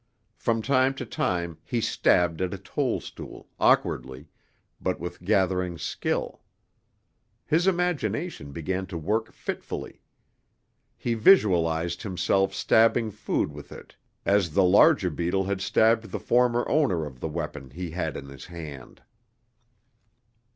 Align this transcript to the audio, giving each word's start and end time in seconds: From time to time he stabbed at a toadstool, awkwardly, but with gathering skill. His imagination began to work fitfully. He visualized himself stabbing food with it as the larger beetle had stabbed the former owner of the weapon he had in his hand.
From 0.35 0.63
time 0.63 0.95
to 0.95 1.05
time 1.05 1.59
he 1.63 1.79
stabbed 1.79 2.41
at 2.41 2.55
a 2.55 2.57
toadstool, 2.57 3.47
awkwardly, 3.59 4.29
but 4.81 4.99
with 4.99 5.23
gathering 5.23 5.77
skill. 5.77 6.41
His 7.45 7.67
imagination 7.67 8.51
began 8.51 8.87
to 8.87 8.97
work 8.97 9.31
fitfully. 9.31 10.01
He 10.97 11.13
visualized 11.13 12.01
himself 12.01 12.51
stabbing 12.51 13.11
food 13.11 13.51
with 13.51 13.71
it 13.71 13.95
as 14.25 14.53
the 14.55 14.63
larger 14.63 15.11
beetle 15.11 15.43
had 15.43 15.61
stabbed 15.61 16.09
the 16.09 16.19
former 16.19 16.67
owner 16.67 17.05
of 17.05 17.19
the 17.19 17.29
weapon 17.29 17.69
he 17.69 17.91
had 17.91 18.17
in 18.17 18.27
his 18.27 18.45
hand. 18.45 19.03